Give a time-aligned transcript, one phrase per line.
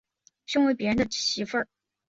[0.47, 1.63] 身为別人的媳妇